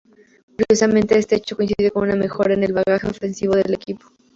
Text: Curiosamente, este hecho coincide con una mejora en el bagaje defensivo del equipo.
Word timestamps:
Curiosamente, 0.57 1.15
este 1.19 1.35
hecho 1.35 1.55
coincide 1.55 1.91
con 1.91 2.01
una 2.01 2.15
mejora 2.15 2.55
en 2.55 2.63
el 2.63 2.73
bagaje 2.73 3.05
defensivo 3.05 3.53
del 3.55 3.75
equipo. 3.75 4.07